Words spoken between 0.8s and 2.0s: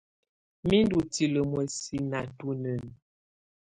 ndɔ̀ tilǝ muɛsɛ